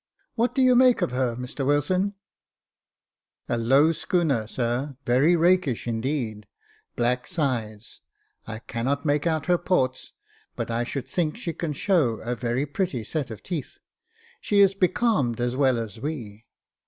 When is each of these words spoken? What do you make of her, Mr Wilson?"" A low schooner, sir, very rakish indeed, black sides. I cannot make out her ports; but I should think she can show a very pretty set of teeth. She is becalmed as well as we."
What 0.33 0.55
do 0.55 0.63
you 0.63 0.75
make 0.75 1.03
of 1.03 1.11
her, 1.11 1.35
Mr 1.35 1.63
Wilson?"" 1.63 2.15
A 3.47 3.55
low 3.55 3.91
schooner, 3.91 4.47
sir, 4.47 4.97
very 5.05 5.35
rakish 5.35 5.85
indeed, 5.85 6.47
black 6.95 7.27
sides. 7.27 8.01
I 8.47 8.57
cannot 8.57 9.05
make 9.05 9.27
out 9.27 9.45
her 9.45 9.59
ports; 9.59 10.13
but 10.55 10.71
I 10.71 10.85
should 10.85 11.07
think 11.07 11.37
she 11.37 11.53
can 11.53 11.73
show 11.73 12.13
a 12.23 12.33
very 12.33 12.65
pretty 12.65 13.03
set 13.03 13.29
of 13.29 13.43
teeth. 13.43 13.77
She 14.39 14.61
is 14.61 14.73
becalmed 14.73 15.39
as 15.39 15.55
well 15.55 15.77
as 15.77 15.99
we." 16.01 16.47